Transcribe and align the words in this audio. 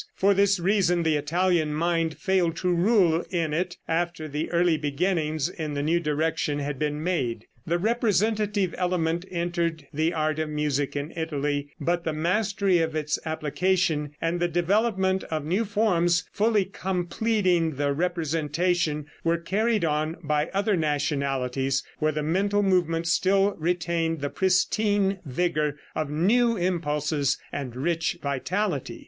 For 0.15 0.33
this 0.33 0.59
reason 0.59 1.03
the 1.03 1.15
Italian 1.15 1.75
mind 1.75 2.17
failed 2.17 2.55
to 2.57 2.73
rule 2.73 3.23
in 3.29 3.53
it 3.53 3.77
after 3.87 4.27
the 4.27 4.49
early 4.49 4.75
beginnings 4.75 5.47
in 5.47 5.75
the 5.75 5.83
new 5.83 5.99
direction 5.99 6.57
had 6.57 6.79
been 6.79 7.03
made. 7.03 7.45
The 7.67 7.77
representative 7.77 8.73
element 8.79 9.25
entered 9.29 9.85
the 9.93 10.11
art 10.11 10.39
of 10.39 10.49
music 10.49 10.95
in 10.95 11.13
Italy; 11.15 11.69
but 11.79 12.03
the 12.03 12.13
mastery 12.13 12.79
of 12.79 12.95
its 12.95 13.19
application, 13.27 14.15
and 14.19 14.39
the 14.39 14.47
development 14.47 15.23
of 15.25 15.45
new 15.45 15.65
forms 15.65 16.27
fully 16.31 16.65
completing 16.65 17.75
the 17.75 17.93
representation, 17.93 19.05
were 19.23 19.37
carried 19.37 19.85
on 19.85 20.17
by 20.23 20.49
other 20.51 20.75
nationalities 20.75 21.83
where 21.99 22.11
the 22.11 22.23
mental 22.23 22.63
movement 22.63 23.05
still 23.05 23.51
retained 23.59 24.19
the 24.19 24.31
pristine 24.31 25.19
vigor 25.25 25.77
of 25.93 26.09
new 26.09 26.57
impulses 26.57 27.37
and 27.51 27.75
rich 27.75 28.17
vitality. 28.23 28.99